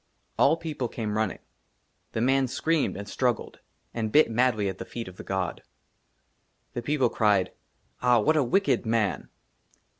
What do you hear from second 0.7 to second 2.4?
CAME RUNNING. THE